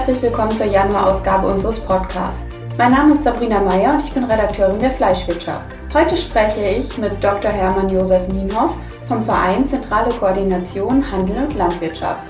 [0.00, 2.58] herzlich willkommen zur Januarausgabe unseres Podcasts.
[2.78, 5.66] Mein Name ist Sabrina Meyer und ich bin Redakteurin der Fleischwirtschaft.
[5.92, 7.50] Heute spreche ich mit Dr.
[7.50, 12.22] Hermann Josef Nienhoff vom Verein Zentrale Koordination Handel und Landwirtschaft,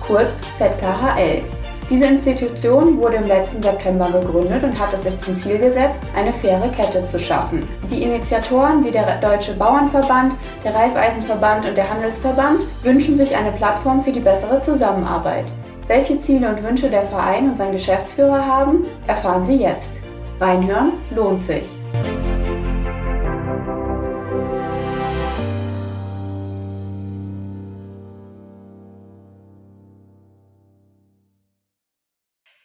[0.00, 1.42] kurz ZKHL.
[1.90, 6.32] Diese Institution wurde im letzten September gegründet und hat es sich zum Ziel gesetzt, eine
[6.32, 7.68] faire Kette zu schaffen.
[7.90, 10.32] Die Initiatoren wie der Deutsche Bauernverband,
[10.64, 15.44] der Raiffeisenverband und der Handelsverband wünschen sich eine Plattform für die bessere Zusammenarbeit.
[15.92, 20.00] Welche Ziele und Wünsche der Verein und sein Geschäftsführer haben, erfahren Sie jetzt.
[20.40, 21.68] Reinhören lohnt sich.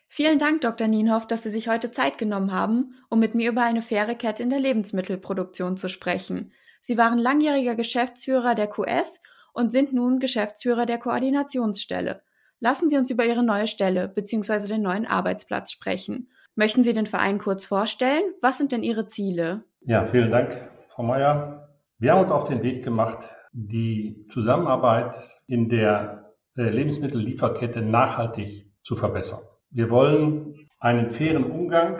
[0.08, 0.88] Vielen Dank, Dr.
[0.88, 4.42] Nienhoff, dass Sie sich heute Zeit genommen haben, um mit mir über eine faire Kette
[4.42, 6.54] in der Lebensmittelproduktion zu sprechen.
[6.80, 9.20] Sie waren langjähriger Geschäftsführer der QS
[9.52, 12.22] und sind nun Geschäftsführer der Koordinationsstelle.
[12.60, 14.68] Lassen Sie uns über Ihre neue Stelle bzw.
[14.68, 16.30] den neuen Arbeitsplatz sprechen.
[16.56, 18.24] Möchten Sie den Verein kurz vorstellen?
[18.42, 19.64] Was sind denn Ihre Ziele?
[19.82, 21.70] Ja, vielen Dank, Frau Mayer.
[22.00, 28.96] Wir haben uns auf den Weg gemacht, die Zusammenarbeit in der äh, Lebensmittellieferkette nachhaltig zu
[28.96, 29.42] verbessern.
[29.70, 31.98] Wir wollen einen fairen Umgang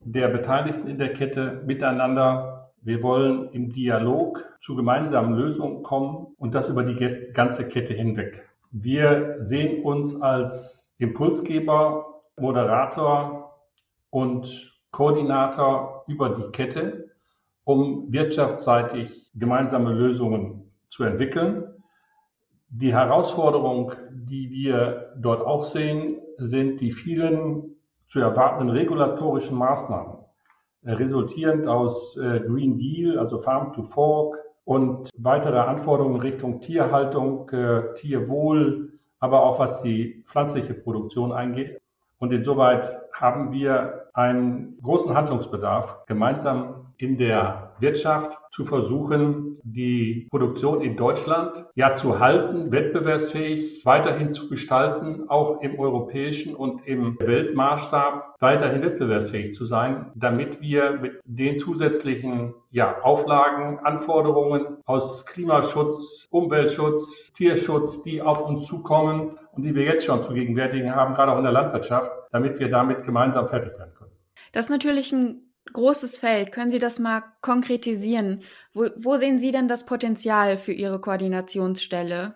[0.00, 2.72] der Beteiligten in der Kette miteinander.
[2.82, 8.49] Wir wollen im Dialog zu gemeinsamen Lösungen kommen und das über die ganze Kette hinweg.
[8.70, 13.58] Wir sehen uns als Impulsgeber, Moderator
[14.10, 17.10] und Koordinator über die Kette,
[17.64, 21.64] um wirtschaftsseitig gemeinsame Lösungen zu entwickeln.
[22.68, 27.76] Die Herausforderung, die wir dort auch sehen, sind die vielen
[28.06, 30.16] zu erwartenden regulatorischen Maßnahmen,
[30.84, 34.36] resultierend aus äh, Green Deal, also Farm to Fork
[34.70, 41.80] und weitere Anforderungen Richtung Tierhaltung, äh, Tierwohl, aber auch was die pflanzliche Produktion eingeht.
[42.20, 50.80] Und insoweit haben wir einen großen Handlungsbedarf, gemeinsam in der Wirtschaft zu versuchen, die Produktion
[50.80, 58.36] in Deutschland ja zu halten, wettbewerbsfähig weiterhin zu gestalten, auch im europäischen und im Weltmaßstab
[58.40, 67.32] weiterhin wettbewerbsfähig zu sein, damit wir mit den zusätzlichen ja, Auflagen, Anforderungen aus Klimaschutz, Umweltschutz,
[67.34, 71.38] Tierschutz, die auf uns zukommen und die wir jetzt schon zu gegenwärtigen haben, gerade auch
[71.38, 74.12] in der Landwirtschaft, damit wir damit gemeinsam fertig werden können.
[74.52, 76.52] Das ist natürlich ein großes Feld.
[76.52, 78.42] Können Sie das mal konkretisieren?
[78.72, 82.34] Wo, wo sehen Sie denn das Potenzial für Ihre Koordinationsstelle?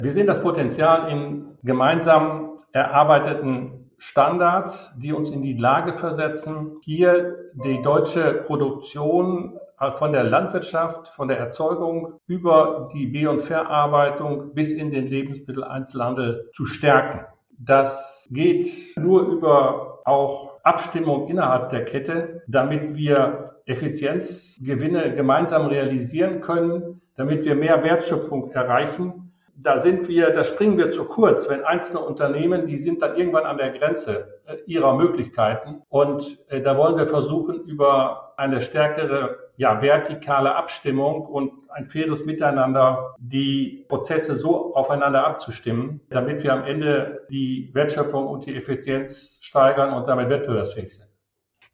[0.00, 7.50] Wir sehen das Potenzial in gemeinsam erarbeiteten Standards, die uns in die Lage versetzen, hier
[7.54, 9.58] die deutsche Produktion
[9.98, 16.50] von der Landwirtschaft, von der Erzeugung über die B- und Verarbeitung bis in den Lebensmitteleinzelhandel
[16.52, 17.26] zu stärken.
[17.58, 27.00] Das geht nur über auch Abstimmung innerhalb der Kette, damit wir Effizienzgewinne gemeinsam realisieren können,
[27.16, 29.23] damit wir mehr Wertschöpfung erreichen.
[29.56, 33.44] Da sind wir, da springen wir zu kurz, wenn einzelne Unternehmen, die sind dann irgendwann
[33.44, 35.82] an der Grenze äh, ihrer Möglichkeiten.
[35.88, 42.24] Und äh, da wollen wir versuchen, über eine stärkere ja, vertikale Abstimmung und ein faires
[42.24, 49.38] Miteinander, die Prozesse so aufeinander abzustimmen, damit wir am Ende die Wertschöpfung und die Effizienz
[49.40, 51.13] steigern und damit wettbewerbsfähig sind.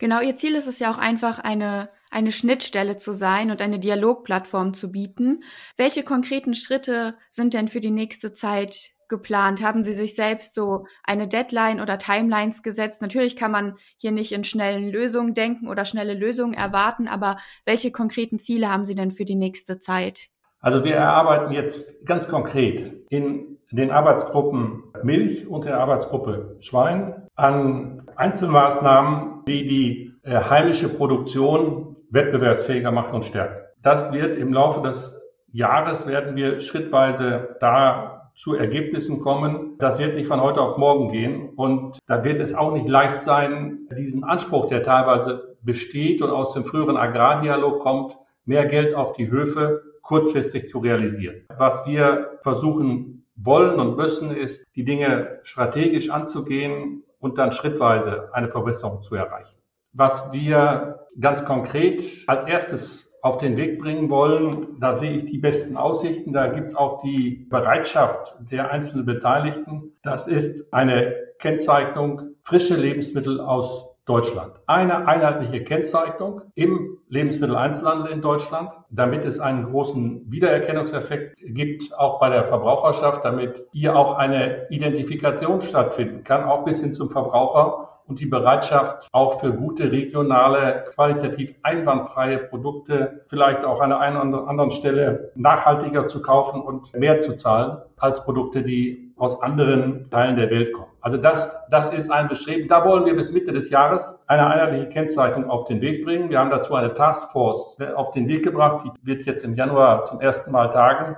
[0.00, 3.78] Genau, Ihr Ziel ist es ja auch einfach, eine, eine Schnittstelle zu sein und eine
[3.78, 5.44] Dialogplattform zu bieten.
[5.76, 9.60] Welche konkreten Schritte sind denn für die nächste Zeit geplant?
[9.60, 13.02] Haben Sie sich selbst so eine Deadline oder Timelines gesetzt?
[13.02, 17.36] Natürlich kann man hier nicht in schnellen Lösungen denken oder schnelle Lösungen erwarten, aber
[17.66, 20.30] welche konkreten Ziele haben Sie denn für die nächste Zeit?
[20.60, 27.99] Also wir erarbeiten jetzt ganz konkret in den Arbeitsgruppen Milch und der Arbeitsgruppe Schwein an
[28.20, 33.64] Einzelmaßnahmen, die die äh, heimische Produktion wettbewerbsfähiger machen und stärken.
[33.82, 35.18] Das wird im Laufe des
[35.52, 39.76] Jahres werden wir schrittweise da zu Ergebnissen kommen.
[39.78, 41.50] Das wird nicht von heute auf morgen gehen.
[41.56, 46.52] Und da wird es auch nicht leicht sein, diesen Anspruch, der teilweise besteht und aus
[46.52, 51.46] dem früheren Agrardialog kommt, mehr Geld auf die Höfe kurzfristig zu realisieren.
[51.56, 58.48] Was wir versuchen wollen und müssen, ist, die Dinge strategisch anzugehen und dann schrittweise eine
[58.48, 59.56] Verbesserung zu erreichen.
[59.92, 64.80] Was wir ganz konkret als erstes auf den Weg bringen wollen.
[64.80, 66.32] Da sehe ich die besten Aussichten.
[66.32, 69.92] Da gibt es auch die Bereitschaft der einzelnen Beteiligten.
[70.02, 74.54] Das ist eine Kennzeichnung frische Lebensmittel aus Deutschland.
[74.66, 82.28] Eine einheitliche Kennzeichnung im Lebensmitteleinzelhandel in Deutschland, damit es einen großen Wiedererkennungseffekt gibt, auch bei
[82.28, 88.18] der Verbraucherschaft, damit hier auch eine Identifikation stattfinden kann, auch bis hin zum Verbraucher und
[88.18, 95.30] die Bereitschaft auch für gute regionale, qualitativ einwandfreie Produkte vielleicht auch an einer anderen Stelle
[95.36, 100.72] nachhaltiger zu kaufen und mehr zu zahlen als Produkte, die aus anderen Teilen der Welt
[100.72, 100.90] kommen.
[101.02, 102.68] Also das, das ist ein Bestreben.
[102.68, 106.30] Da wollen wir bis Mitte des Jahres eine einheitliche Kennzeichnung auf den Weg bringen.
[106.30, 108.86] Wir haben dazu eine Taskforce auf den Weg gebracht.
[108.86, 111.16] Die wird jetzt im Januar zum ersten Mal tagen.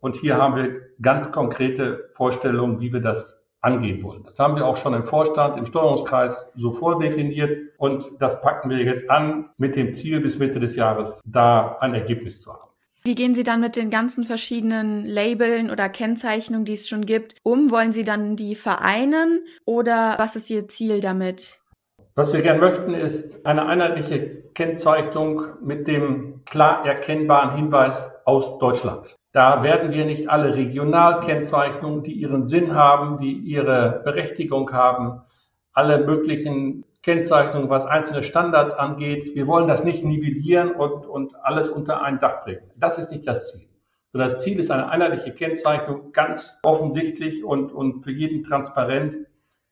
[0.00, 4.24] Und hier haben wir ganz konkrete Vorstellungen, wie wir das angehen wollen.
[4.24, 8.78] Das haben wir auch schon im Vorstand, im Steuerungskreis so vordefiniert und das packen wir
[8.78, 12.71] jetzt an mit dem Ziel, bis Mitte des Jahres da ein Ergebnis zu haben.
[13.04, 17.34] Wie gehen Sie dann mit den ganzen verschiedenen Labeln oder Kennzeichnungen, die es schon gibt,
[17.42, 17.72] um?
[17.72, 21.60] Wollen Sie dann die vereinen oder was ist Ihr Ziel damit?
[22.14, 29.16] Was wir gern möchten, ist eine einheitliche Kennzeichnung mit dem klar erkennbaren Hinweis aus Deutschland.
[29.32, 35.22] Da werden wir nicht alle Regionalkennzeichnungen, die ihren Sinn haben, die ihre Berechtigung haben,
[35.72, 39.34] alle möglichen Kennzeichnungen, was einzelne Standards angeht.
[39.34, 42.70] Wir wollen das nicht nivellieren und, und alles unter ein Dach bringen.
[42.76, 43.68] Das ist nicht das Ziel.
[44.12, 49.16] Das Ziel ist eine einheitliche Kennzeichnung, ganz offensichtlich und, und für jeden transparent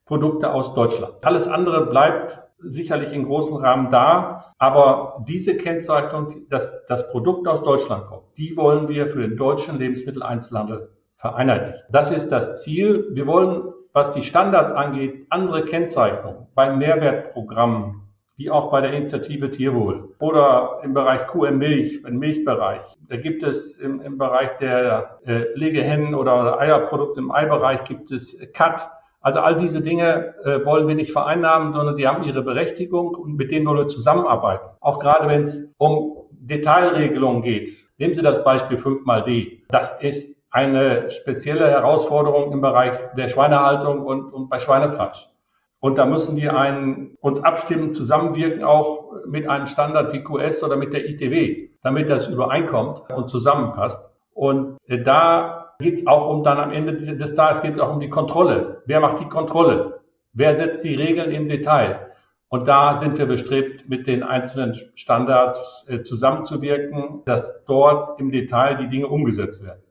[0.05, 1.13] Produkte aus Deutschland.
[1.23, 7.63] Alles andere bleibt sicherlich in großem Rahmen da, aber diese Kennzeichnung, dass das Produkt aus
[7.63, 11.83] Deutschland kommt, die wollen wir für den deutschen Lebensmitteleinzelhandel vereinheitlichen.
[11.89, 13.07] Das ist das Ziel.
[13.11, 18.03] Wir wollen, was die Standards angeht, andere Kennzeichnungen beim Mehrwertprogramm,
[18.37, 22.85] wie auch bei der Initiative Tierwohl oder im Bereich QM Milch, im Milchbereich.
[23.07, 28.37] Da gibt es im, im Bereich der äh, Legehennen oder Eierprodukte im Eibereich gibt es
[28.53, 28.89] CAT
[29.21, 33.35] also all diese Dinge äh, wollen wir nicht vereinnahmen, sondern die haben ihre Berechtigung und
[33.35, 34.67] mit denen wollen wir zusammenarbeiten.
[34.79, 37.69] Auch gerade wenn es um Detailregelungen geht.
[37.99, 39.61] Nehmen Sie das Beispiel 5x-D.
[39.69, 45.29] Das ist eine spezielle Herausforderung im Bereich der Schweinehaltung und, und bei Schweinefleisch.
[45.79, 50.75] Und da müssen wir einen, uns abstimmen, zusammenwirken, auch mit einem Standard wie QS oder
[50.75, 53.99] mit der ITW, damit das übereinkommt und zusammenpasst.
[54.33, 57.93] Und äh, da geht es auch um dann am Ende des Tages geht es auch
[57.93, 58.83] um die Kontrolle.
[58.85, 60.01] Wer macht die Kontrolle?
[60.33, 62.11] Wer setzt die Regeln im Detail?
[62.49, 68.75] Und da sind wir bestrebt, mit den einzelnen Standards äh, zusammenzuwirken, dass dort im Detail
[68.75, 69.81] die Dinge umgesetzt werden.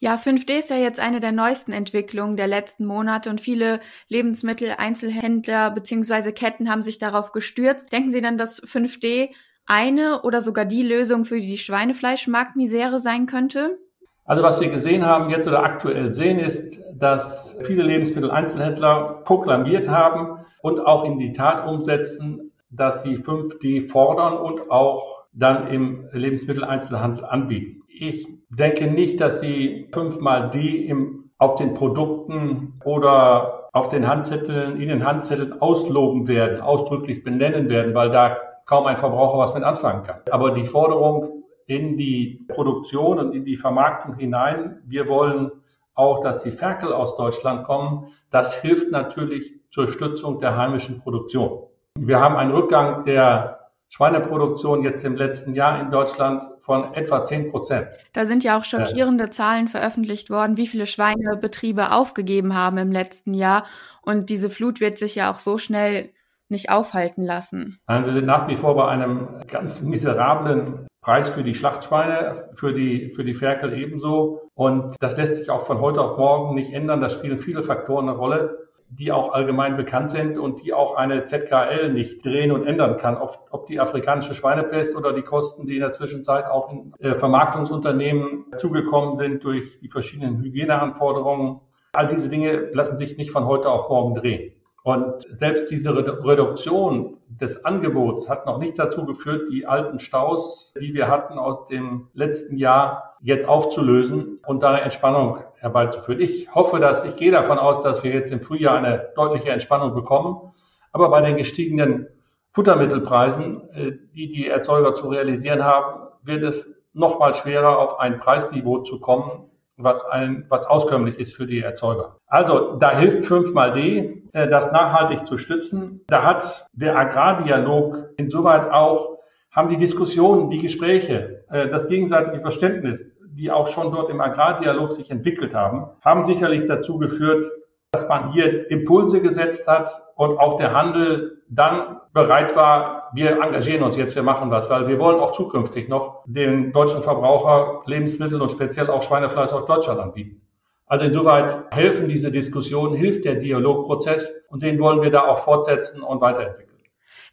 [0.00, 5.72] Ja, 5D ist ja jetzt eine der neuesten Entwicklungen der letzten Monate und viele Lebensmittel-Einzelhändler
[5.72, 6.30] bzw.
[6.30, 7.92] Ketten haben sich darauf gestürzt.
[7.92, 9.30] Denken Sie dann, dass 5D
[9.66, 13.76] eine oder sogar die Lösung für die Schweinefleischmarktmisere sein könnte?
[14.24, 20.44] Also was wir gesehen haben, jetzt oder aktuell sehen, ist, dass viele Lebensmitteleinzelhändler proklamiert haben
[20.62, 27.24] und auch in die Tat umsetzen, dass sie 5D fordern und auch dann im Lebensmitteleinzelhandel
[27.24, 27.82] anbieten.
[27.88, 34.80] Ich denke nicht, dass sie fünfmal D im, auf den Produkten oder auf den Handzetteln,
[34.80, 39.62] in den Handzetteln ausloben werden, ausdrücklich benennen werden, weil da kaum ein Verbraucher was mit
[39.62, 40.20] anfangen kann.
[40.30, 44.80] Aber die Forderung, in die Produktion und in die Vermarktung hinein.
[44.86, 45.52] Wir wollen
[45.94, 48.08] auch, dass die Ferkel aus Deutschland kommen.
[48.30, 51.64] Das hilft natürlich zur Stützung der heimischen Produktion.
[51.98, 53.57] Wir haben einen Rückgang der
[53.90, 57.88] Schweineproduktion jetzt im letzten Jahr in Deutschland von etwa 10 Prozent.
[58.12, 59.30] Da sind ja auch schockierende ja.
[59.30, 63.64] Zahlen veröffentlicht worden, wie viele Schweinebetriebe aufgegeben haben im letzten Jahr.
[64.02, 66.10] Und diese Flut wird sich ja auch so schnell
[66.50, 67.78] nicht aufhalten lassen.
[67.88, 72.72] Nein, wir sind nach wie vor bei einem ganz miserablen Preis für die Schlachtschweine, für
[72.72, 74.50] die, für die Ferkel ebenso.
[74.54, 77.00] Und das lässt sich auch von heute auf morgen nicht ändern.
[77.00, 81.24] Da spielen viele Faktoren eine Rolle, die auch allgemein bekannt sind und die auch eine
[81.24, 83.16] ZKL nicht drehen und ändern kann.
[83.16, 87.14] Ob, ob die afrikanische Schweinepest oder die Kosten, die in der Zwischenzeit auch in äh,
[87.14, 91.60] Vermarktungsunternehmen zugekommen sind durch die verschiedenen Hygieneanforderungen.
[91.92, 94.52] All diese Dinge lassen sich nicht von heute auf morgen drehen.
[94.88, 100.94] Und selbst diese Reduktion des Angebots hat noch nicht dazu geführt, die alten Staus, die
[100.94, 106.22] wir hatten aus dem letzten Jahr, jetzt aufzulösen und da eine Entspannung herbeizuführen.
[106.22, 109.94] Ich hoffe, dass ich gehe davon aus, dass wir jetzt im Frühjahr eine deutliche Entspannung
[109.94, 110.52] bekommen.
[110.92, 112.06] Aber bei den gestiegenen
[112.52, 118.18] Futtermittelpreisen, äh, die die Erzeuger zu realisieren haben, wird es noch mal schwerer, auf ein
[118.18, 122.16] Preisniveau zu kommen, was, ein, was auskömmlich ist für die Erzeuger.
[122.26, 126.00] Also da hilft 5 mal D, das nachhaltig zu stützen.
[126.08, 129.18] Da hat der Agrardialog insoweit auch,
[129.50, 134.92] haben die Diskussionen, die Gespräche, äh, das gegenseitige Verständnis, die auch schon dort im Agrardialog
[134.92, 137.46] sich entwickelt haben, haben sicherlich dazu geführt,
[137.92, 143.82] dass man hier Impulse gesetzt hat und auch der Handel dann bereit war, wir engagieren
[143.82, 148.42] uns jetzt, wir machen was, weil wir wollen auch zukünftig noch den deutschen Verbraucher Lebensmittel
[148.42, 150.42] und speziell auch Schweinefleisch aus Deutschland anbieten.
[150.88, 156.02] Also insoweit helfen diese Diskussionen, hilft der Dialogprozess und den wollen wir da auch fortsetzen
[156.02, 156.68] und weiterentwickeln.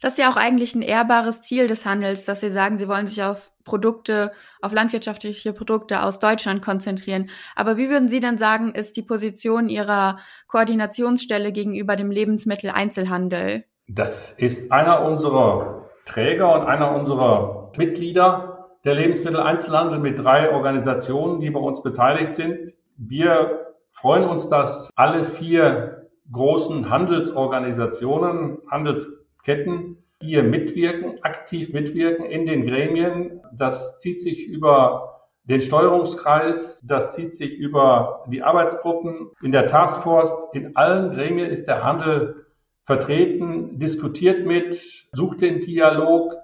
[0.02, 3.06] Das ist ja auch eigentlich ein ehrbares Ziel des Handels, dass Sie sagen, Sie wollen
[3.06, 7.30] sich auf Produkte, auf landwirtschaftliche Produkte aus Deutschland konzentrieren.
[7.54, 10.16] Aber wie würden Sie denn sagen, ist die Position Ihrer
[10.48, 13.64] Koordinationsstelle gegenüber dem Lebensmitteleinzelhandel?
[13.88, 21.50] Das ist einer unserer Träger und einer unserer Mitglieder der Lebensmitteleinzelhandel mit drei Organisationen, die
[21.50, 22.74] bei uns beteiligt sind.
[22.98, 29.08] Wir freuen uns, dass alle vier großen Handelsorganisationen, Handels
[29.44, 33.42] Ketten hier mitwirken, aktiv mitwirken in den Gremien.
[33.52, 40.32] Das zieht sich über den Steuerungskreis, das zieht sich über die Arbeitsgruppen in der Taskforce.
[40.52, 42.46] In allen Gremien ist der Handel
[42.82, 46.34] vertreten, diskutiert mit, sucht den Dialog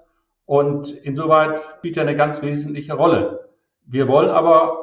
[0.45, 3.49] und insoweit spielt er eine ganz wesentliche Rolle.
[3.85, 4.82] Wir wollen aber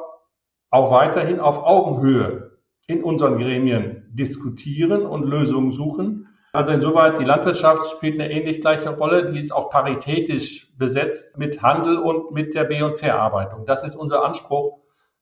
[0.71, 6.27] auch weiterhin auf Augenhöhe in unseren Gremien diskutieren und Lösungen suchen.
[6.53, 9.31] Also insoweit, die Landwirtschaft spielt eine ähnlich gleiche Rolle.
[9.31, 13.65] Die ist auch paritätisch besetzt mit Handel und mit der B- und Verarbeitung.
[13.65, 14.79] Das ist unser Anspruch,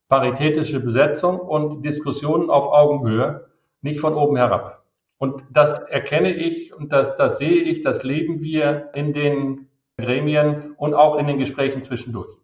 [0.07, 3.47] paritätische Besetzung und Diskussionen auf Augenhöhe,
[3.81, 4.83] nicht von oben herab.
[5.17, 10.73] Und das erkenne ich und das, das sehe ich, das leben wir in den Gremien
[10.77, 12.38] und auch in den Gesprächen zwischendurch.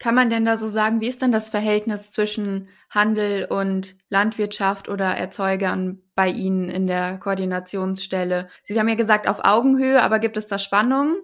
[0.00, 4.88] Kann man denn da so sagen, wie ist denn das Verhältnis zwischen Handel und Landwirtschaft
[4.88, 8.48] oder Erzeugern bei Ihnen in der Koordinationsstelle?
[8.64, 11.16] Sie haben ja gesagt, auf Augenhöhe, aber gibt es da Spannungen?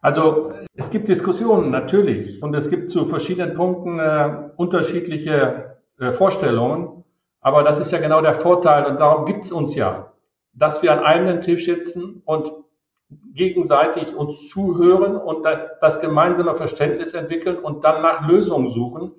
[0.00, 7.04] Also es gibt Diskussionen natürlich und es gibt zu verschiedenen Punkten äh, unterschiedliche äh, Vorstellungen,
[7.40, 10.12] aber das ist ja genau der Vorteil und darum gibt es uns ja,
[10.54, 12.52] dass wir an einem Tisch sitzen und
[13.32, 15.46] gegenseitig uns zuhören und
[15.80, 19.12] das gemeinsame Verständnis entwickeln und dann nach Lösungen suchen.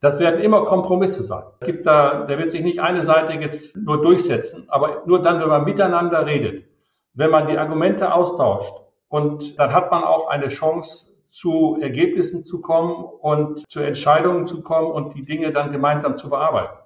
[0.00, 1.42] Das werden immer Kompromisse sein.
[1.60, 5.40] Es gibt da, der wird sich nicht eine Seite jetzt nur durchsetzen, aber nur dann,
[5.40, 6.66] wenn man miteinander redet,
[7.14, 8.74] wenn man die Argumente austauscht
[9.08, 14.62] und dann hat man auch eine Chance, zu Ergebnissen zu kommen und zu Entscheidungen zu
[14.62, 16.76] kommen und die Dinge dann gemeinsam zu bearbeiten.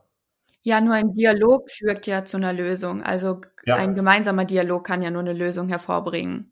[0.62, 3.02] Ja, nur ein Dialog führt ja zu einer Lösung.
[3.02, 3.76] Also ja.
[3.76, 6.51] ein gemeinsamer Dialog kann ja nur eine Lösung hervorbringen.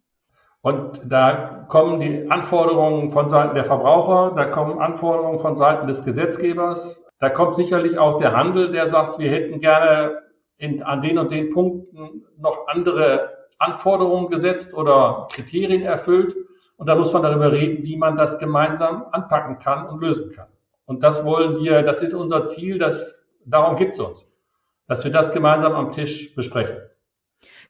[0.62, 6.05] Und da kommen die Anforderungen von Seiten der Verbraucher, da kommen Anforderungen von Seiten des
[6.05, 10.23] Gesetzgebers, da kommt sicherlich auch der Handel, der sagt, wir hätten gerne
[10.59, 16.35] in, an den und den Punkten noch andere Anforderungen gesetzt oder Kriterien erfüllt.
[16.76, 20.49] Und da muss man darüber reden, wie man das gemeinsam anpacken kann und lösen kann.
[20.87, 24.26] Und das wollen wir, das ist unser Ziel, das, darum gibt es uns,
[24.88, 26.79] dass wir das gemeinsam am Tisch besprechen.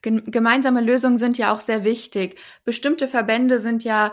[0.02, 2.40] Gemeinsame Lösungen sind ja auch sehr wichtig.
[2.64, 4.12] Bestimmte Verbände sind ja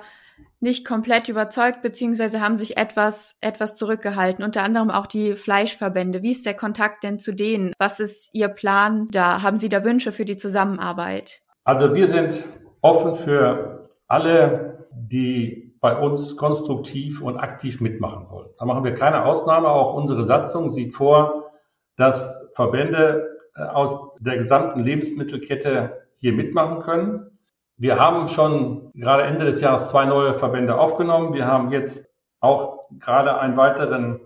[0.59, 6.23] nicht komplett überzeugt, beziehungsweise haben sich etwas, etwas zurückgehalten, unter anderem auch die Fleischverbände.
[6.23, 7.73] Wie ist der Kontakt denn zu denen?
[7.79, 9.43] Was ist Ihr Plan da?
[9.43, 11.41] Haben Sie da Wünsche für die Zusammenarbeit?
[11.63, 12.45] Also wir sind
[12.81, 18.49] offen für alle, die bei uns konstruktiv und aktiv mitmachen wollen.
[18.57, 19.69] Da machen wir keine Ausnahme.
[19.69, 21.51] Auch unsere Satzung sieht vor,
[21.97, 23.26] dass Verbände
[23.57, 27.39] aus der gesamten Lebensmittelkette hier mitmachen können.
[27.77, 31.33] Wir haben schon gerade Ende des Jahres zwei neue Verbände aufgenommen.
[31.33, 32.09] Wir haben jetzt
[32.39, 34.19] auch gerade einen weiteren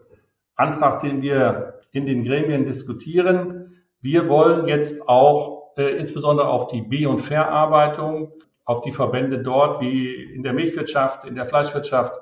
[0.56, 3.76] Antrag, den wir in den Gremien diskutieren.
[4.00, 8.32] Wir wollen jetzt auch äh, insbesondere auf die B- und Verarbeitung,
[8.66, 12.14] auf die Verbände dort wie in der Milchwirtschaft, in der Fleischwirtschaft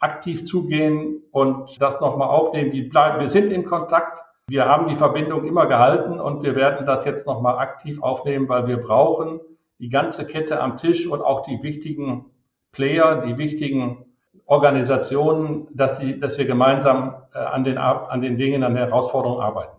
[0.00, 2.72] aktiv zugehen und das nochmal aufnehmen.
[2.72, 6.86] Wir, bleiben, wir sind in Kontakt wir haben die Verbindung immer gehalten und wir werden
[6.86, 9.40] das jetzt nochmal aktiv aufnehmen, weil wir brauchen
[9.78, 12.26] die ganze Kette am Tisch und auch die wichtigen
[12.72, 14.04] Player, die wichtigen
[14.46, 19.40] Organisationen, dass, sie, dass wir gemeinsam äh, an, den, an den Dingen, an den Herausforderungen
[19.40, 19.76] arbeiten.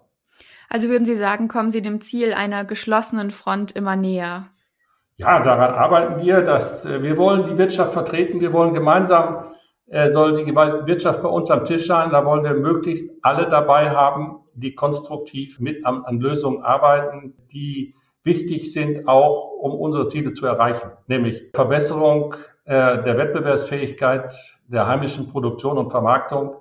[0.69, 4.47] Also würden Sie sagen, kommen Sie dem Ziel einer geschlossenen Front immer näher?
[5.17, 6.41] Ja, daran arbeiten wir.
[6.41, 8.41] Dass, äh, wir wollen die Wirtschaft vertreten.
[8.41, 9.53] Wir wollen gemeinsam,
[9.87, 12.09] äh, soll die Wirtschaft bei uns am Tisch sein.
[12.09, 17.95] Da wollen wir möglichst alle dabei haben, die konstruktiv mit an, an Lösungen arbeiten, die
[18.23, 22.33] wichtig sind, auch um unsere Ziele zu erreichen, nämlich Verbesserung
[22.65, 24.33] äh, der Wettbewerbsfähigkeit
[24.67, 26.55] der heimischen Produktion und Vermarktung.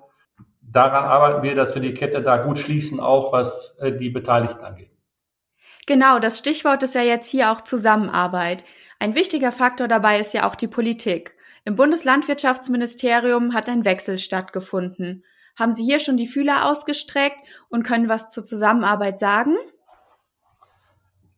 [0.60, 4.64] Daran arbeiten wir, dass wir die Kette da gut schließen, auch was äh, die Beteiligten
[4.64, 4.90] angeht.
[5.86, 8.64] Genau, das Stichwort ist ja jetzt hier auch Zusammenarbeit.
[8.98, 11.36] Ein wichtiger Faktor dabei ist ja auch die Politik.
[11.64, 15.24] Im Bundeslandwirtschaftsministerium hat ein Wechsel stattgefunden.
[15.58, 19.54] Haben Sie hier schon die Fühler ausgestreckt und können was zur Zusammenarbeit sagen?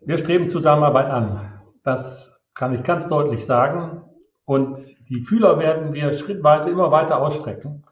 [0.01, 1.61] Wir streben Zusammenarbeit an.
[1.83, 4.03] Das kann ich ganz deutlich sagen.
[4.45, 7.85] Und die Fühler werden wir schrittweise immer weiter ausstrecken,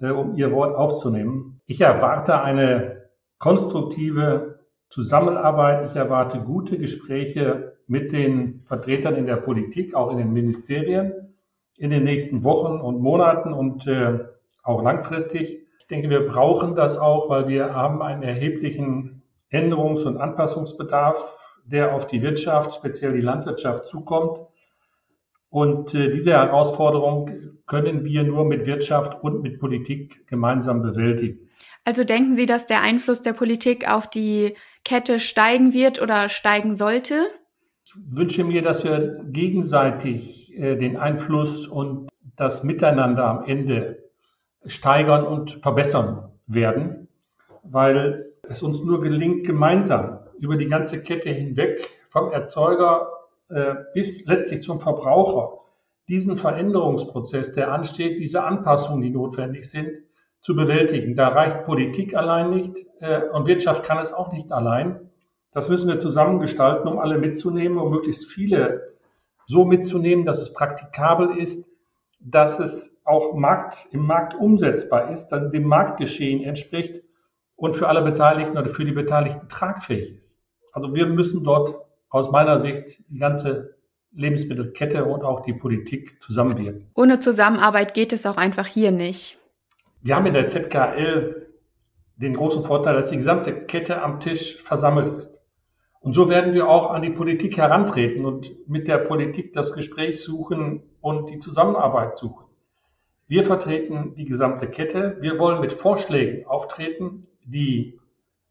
[0.00, 1.60] äh, um Ihr Wort aufzunehmen.
[1.66, 4.60] Ich erwarte eine konstruktive
[4.90, 5.88] Zusammenarbeit.
[5.88, 11.32] Ich erwarte gute Gespräche mit den Vertretern in der Politik, auch in den Ministerien
[11.76, 14.20] in den nächsten Wochen und Monaten und äh,
[14.62, 15.61] auch langfristig.
[15.82, 21.94] Ich denke, wir brauchen das auch, weil wir haben einen erheblichen Änderungs- und Anpassungsbedarf der
[21.94, 24.40] auf die Wirtschaft, speziell die Landwirtschaft zukommt.
[25.48, 31.50] Und äh, diese Herausforderung können wir nur mit Wirtschaft und mit Politik gemeinsam bewältigen.
[31.84, 36.74] Also denken Sie, dass der Einfluss der Politik auf die Kette steigen wird oder steigen
[36.74, 37.26] sollte?
[37.84, 44.01] Ich wünsche mir, dass wir gegenseitig äh, den Einfluss und das Miteinander am Ende
[44.66, 47.08] steigern und verbessern werden,
[47.62, 53.08] weil es uns nur gelingt, gemeinsam über die ganze Kette hinweg, vom Erzeuger
[53.48, 55.60] äh, bis letztlich zum Verbraucher,
[56.08, 59.90] diesen Veränderungsprozess, der ansteht, diese Anpassungen, die notwendig sind,
[60.40, 61.14] zu bewältigen.
[61.14, 65.10] Da reicht Politik allein nicht äh, und Wirtschaft kann es auch nicht allein.
[65.52, 68.94] Das müssen wir zusammengestalten, um alle mitzunehmen, um möglichst viele
[69.46, 71.68] so mitzunehmen, dass es praktikabel ist,
[72.18, 77.02] dass es auch Markt, im Markt umsetzbar ist, dann dem Marktgeschehen entspricht
[77.56, 80.38] und für alle Beteiligten oder für die Beteiligten tragfähig ist.
[80.72, 81.78] Also wir müssen dort
[82.08, 83.76] aus meiner Sicht die ganze
[84.12, 86.90] Lebensmittelkette und auch die Politik zusammenwirken.
[86.94, 89.38] Ohne Zusammenarbeit geht es auch einfach hier nicht.
[90.02, 91.46] Wir haben in der ZKL
[92.16, 95.40] den großen Vorteil, dass die gesamte Kette am Tisch versammelt ist.
[96.00, 100.20] Und so werden wir auch an die Politik herantreten und mit der Politik das Gespräch
[100.20, 102.41] suchen und die Zusammenarbeit suchen.
[103.32, 105.16] Wir vertreten die gesamte Kette.
[105.20, 107.98] Wir wollen mit Vorschlägen auftreten, die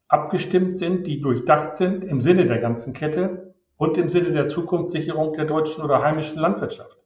[0.08, 5.34] abgestimmt sind, die durchdacht sind im Sinne der ganzen Kette und im Sinne der Zukunftssicherung
[5.34, 6.98] der deutschen oder heimischen Landwirtschaft.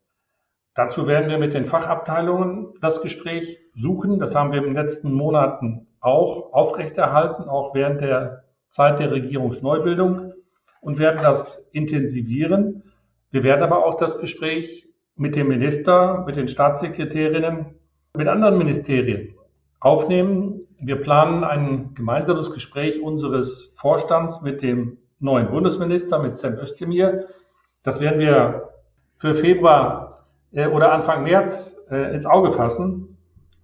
[0.74, 4.20] Dazu werden wir mit den Fachabteilungen das Gespräch suchen.
[4.20, 10.32] Das haben wir in den letzten Monaten auch aufrechterhalten, auch während der Zeit der Regierungsneubildung
[10.80, 12.84] und werden das intensivieren.
[13.32, 17.76] Wir werden aber auch das Gespräch mit dem Minister, mit den Staatssekretärinnen,
[18.14, 19.36] mit anderen Ministerien
[19.80, 27.28] aufnehmen, wir planen ein gemeinsames Gespräch unseres Vorstands mit dem neuen Bundesminister, mit Sam Özdemir.
[27.84, 28.70] Das werden wir
[29.16, 33.18] für Februar äh, oder Anfang März äh, ins Auge fassen,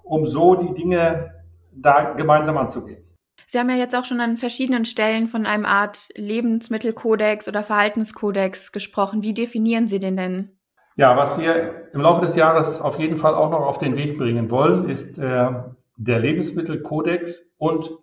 [0.03, 1.33] um so die Dinge
[1.73, 3.03] da gemeinsam anzugehen.
[3.47, 8.71] Sie haben ja jetzt auch schon an verschiedenen Stellen von einem Art Lebensmittelkodex oder Verhaltenskodex
[8.71, 9.23] gesprochen.
[9.23, 10.57] Wie definieren Sie den denn?
[10.97, 14.17] Ja, was wir im Laufe des Jahres auf jeden Fall auch noch auf den Weg
[14.17, 15.49] bringen wollen, ist äh,
[15.95, 17.97] der Lebensmittelkodex und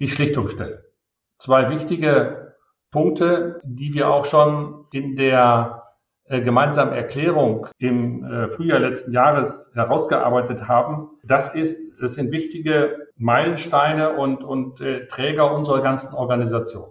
[0.00, 0.84] die Schlichtungsstelle.
[1.38, 2.54] Zwei wichtige
[2.90, 5.84] Punkte, die wir auch schon in der
[6.24, 11.10] äh, gemeinsamen Erklärung im äh, Frühjahr letzten Jahres herausgearbeitet haben.
[11.22, 16.88] Das ist, das sind wichtige Meilensteine und, und äh, Träger unserer ganzen Organisation.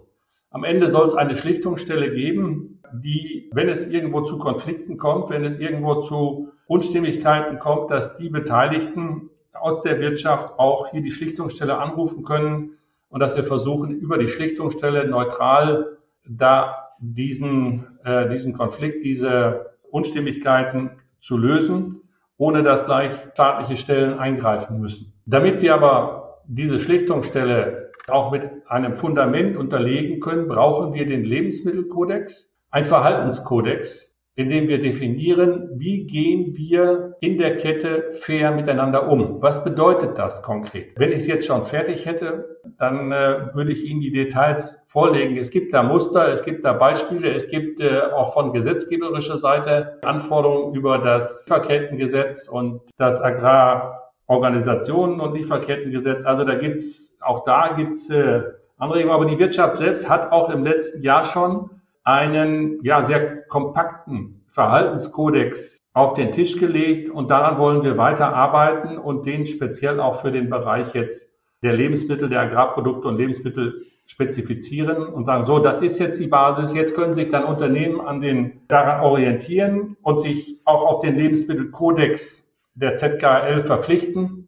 [0.50, 5.44] Am Ende soll es eine Schlichtungsstelle geben, die, wenn es irgendwo zu Konflikten kommt, wenn
[5.44, 11.78] es irgendwo zu Unstimmigkeiten kommt, dass die Beteiligten aus der Wirtschaft auch hier die Schlichtungsstelle
[11.78, 15.96] anrufen können und dass wir versuchen, über die Schlichtungsstelle neutral
[16.28, 22.00] da diesen, äh, diesen Konflikt, diese Unstimmigkeiten zu lösen,
[22.38, 25.12] ohne dass gleich staatliche Stellen eingreifen müssen.
[25.24, 32.52] Damit wir aber diese Schlichtungsstelle auch mit einem Fundament unterlegen können, brauchen wir den Lebensmittelkodex,
[32.76, 39.40] ein Verhaltenskodex, indem wir definieren, wie gehen wir in der Kette fair miteinander um.
[39.40, 40.92] Was bedeutet das konkret?
[40.96, 45.38] Wenn ich es jetzt schon fertig hätte, dann äh, würde ich Ihnen die Details vorlegen.
[45.38, 49.98] Es gibt da Muster, es gibt da Beispiele, es gibt äh, auch von gesetzgeberischer Seite
[50.04, 56.26] Anforderungen über das Lieferkettengesetz und das Agrarorganisationen- und Lieferkettengesetz.
[56.26, 58.42] Also da gibt's auch da gibt's äh,
[58.76, 61.70] Anregungen, aber die Wirtschaft selbst hat auch im letzten Jahr schon
[62.06, 68.96] einen ja, sehr kompakten Verhaltenskodex auf den Tisch gelegt und daran wollen wir weiter arbeiten
[68.96, 71.28] und den speziell auch für den Bereich jetzt
[71.62, 76.74] der Lebensmittel, der Agrarprodukte und Lebensmittel spezifizieren und sagen, so, das ist jetzt die Basis,
[76.74, 82.46] jetzt können sich dann Unternehmen an den, daran orientieren und sich auch auf den Lebensmittelkodex
[82.74, 84.46] der ZKL verpflichten.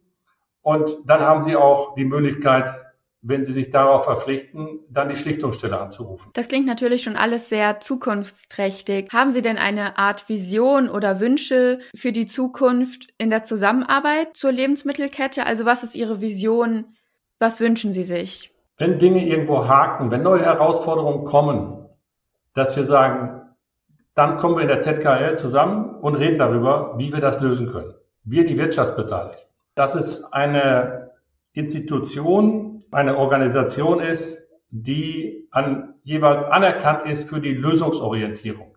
[0.61, 2.69] Und dann haben sie auch die Möglichkeit,
[3.21, 6.31] wenn Sie sich darauf verpflichten, dann die Schlichtungsstelle anzurufen.
[6.33, 9.09] Das klingt natürlich schon alles sehr zukunftsträchtig.
[9.11, 14.51] Haben Sie denn eine Art Vision oder Wünsche für die Zukunft in der Zusammenarbeit zur
[14.51, 15.45] Lebensmittelkette?
[15.45, 16.95] Also was ist Ihre Vision?
[17.39, 18.53] Was wünschen Sie sich?
[18.77, 21.89] Wenn Dinge irgendwo haken, wenn neue Herausforderungen kommen,
[22.53, 23.41] dass wir sagen,
[24.15, 27.93] dann kommen wir in der ZKL zusammen und reden darüber, wie wir das lösen können.
[28.23, 29.45] Wir, die Wirtschaftsbeteiligten.
[29.75, 31.11] Dass es eine
[31.53, 34.37] Institution, eine Organisation ist,
[34.71, 38.75] die an, jeweils anerkannt ist für die Lösungsorientierung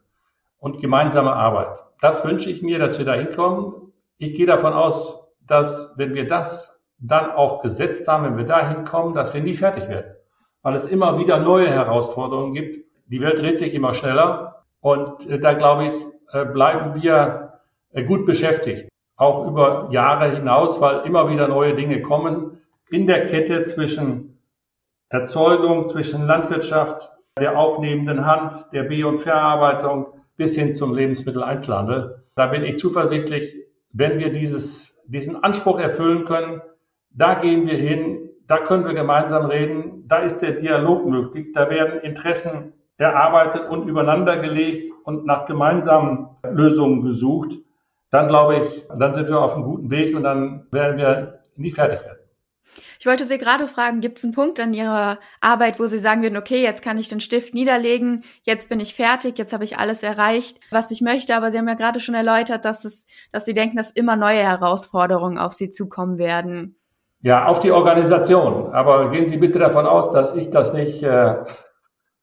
[0.59, 1.83] und gemeinsame Arbeit.
[2.01, 3.93] Das wünsche ich mir, dass wir da hinkommen.
[4.19, 8.69] Ich gehe davon aus, dass wenn wir das dann auch gesetzt haben, wenn wir da
[8.69, 10.15] hinkommen, dass wir nie fertig werden.
[10.63, 12.87] Weil es immer wieder neue Herausforderungen gibt.
[13.07, 15.95] Die Welt dreht sich immer schneller und äh, da glaube ich,
[16.33, 17.59] äh, bleiben wir
[17.93, 18.89] äh, gut beschäftigt.
[19.17, 22.62] Auch über Jahre hinaus, weil immer wieder neue Dinge kommen
[22.93, 24.39] in der Kette zwischen
[25.09, 32.23] Erzeugung, zwischen Landwirtschaft, der aufnehmenden Hand, der B- und Verarbeitung bis hin zum Lebensmitteleinzelhandel.
[32.37, 33.57] Da bin ich zuversichtlich,
[33.93, 36.61] wenn wir dieses, diesen Anspruch erfüllen können,
[37.11, 41.71] da gehen wir hin, da können wir gemeinsam reden, da ist der Dialog möglich, da
[41.71, 47.55] werden Interessen erarbeitet und übereinander gelegt und nach gemeinsamen Lösungen gesucht,
[48.11, 51.71] dann glaube ich, dann sind wir auf einem guten Weg und dann werden wir nie
[51.71, 52.22] fertig werden.
[52.99, 56.23] Ich wollte Sie gerade fragen, gibt es einen Punkt an Ihrer Arbeit, wo Sie sagen
[56.23, 59.79] würden, okay, jetzt kann ich den Stift niederlegen, jetzt bin ich fertig, jetzt habe ich
[59.79, 63.45] alles erreicht, was ich möchte, aber Sie haben ja gerade schon erläutert, dass es, dass
[63.45, 66.77] Sie denken, dass immer neue Herausforderungen auf Sie zukommen werden.
[67.23, 68.73] Ja, auf die Organisation.
[68.73, 71.35] Aber gehen Sie bitte davon aus, dass ich das nicht äh,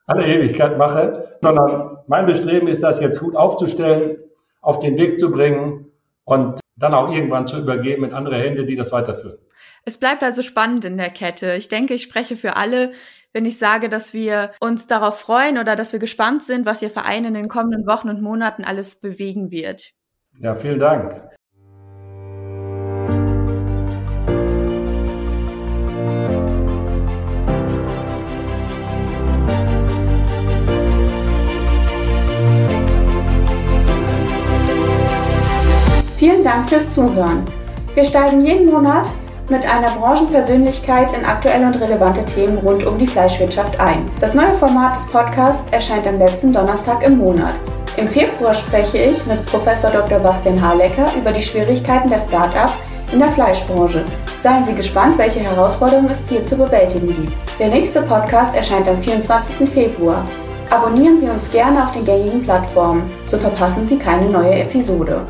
[0.05, 4.17] alle Ewigkeit mache, sondern mein Bestreben ist, das jetzt gut aufzustellen,
[4.61, 5.91] auf den Weg zu bringen
[6.25, 9.39] und dann auch irgendwann zu übergeben in andere Hände, die das weiterführen.
[9.85, 11.53] Es bleibt also spannend in der Kette.
[11.55, 12.91] Ich denke, ich spreche für alle,
[13.33, 16.89] wenn ich sage, dass wir uns darauf freuen oder dass wir gespannt sind, was Ihr
[16.89, 19.91] Verein in den kommenden Wochen und Monaten alles bewegen wird.
[20.39, 21.21] Ja, vielen Dank.
[36.17, 37.45] Vielen Dank fürs Zuhören.
[37.93, 39.09] Wir steigen jeden Monat
[39.49, 44.09] mit einer Branchenpersönlichkeit in aktuelle und relevante Themen rund um die Fleischwirtschaft ein.
[44.19, 47.53] Das neue Format des Podcasts erscheint am letzten Donnerstag im Monat.
[47.97, 50.19] Im Februar spreche ich mit Professor Dr.
[50.19, 52.79] Bastian Harlecker über die Schwierigkeiten der Startups
[53.11, 54.05] in der Fleischbranche.
[54.41, 57.33] Seien Sie gespannt, welche Herausforderungen es hier zu bewältigen gibt.
[57.59, 59.69] Der nächste Podcast erscheint am 24.
[59.69, 60.25] Februar.
[60.69, 65.25] Abonnieren Sie uns gerne auf den gängigen Plattformen, so verpassen Sie keine neue Episode.